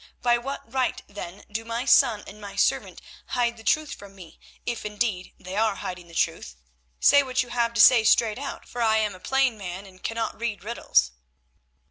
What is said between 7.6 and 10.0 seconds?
to say straight out, for I am a plain man